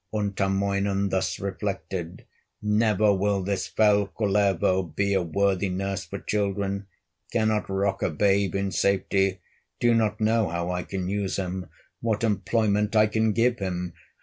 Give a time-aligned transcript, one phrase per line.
[0.11, 2.25] Untamoinen thus reflected:
[2.59, 6.87] "Never will this fell Kullervo Be a worthy nurse for children,
[7.31, 9.41] Cannot rock a babe in safety;
[9.79, 11.67] Do not know how I can use him,
[11.99, 13.93] What employment I can give him!"